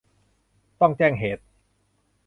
[0.79, 1.43] ต้องแจ้งเหตุ